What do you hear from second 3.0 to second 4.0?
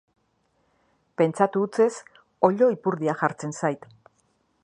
jartzen zait.